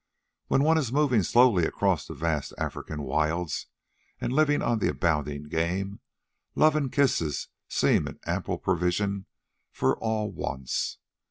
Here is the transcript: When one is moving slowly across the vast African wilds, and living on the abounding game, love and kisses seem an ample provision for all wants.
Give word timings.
When 0.47 0.63
one 0.63 0.79
is 0.79 0.91
moving 0.91 1.21
slowly 1.21 1.63
across 1.63 2.07
the 2.07 2.15
vast 2.15 2.53
African 2.57 3.03
wilds, 3.03 3.67
and 4.19 4.33
living 4.33 4.63
on 4.63 4.79
the 4.79 4.89
abounding 4.89 5.43
game, 5.43 5.99
love 6.55 6.75
and 6.75 6.91
kisses 6.91 7.49
seem 7.69 8.07
an 8.07 8.19
ample 8.25 8.57
provision 8.57 9.27
for 9.71 9.95
all 9.99 10.31
wants. 10.31 10.97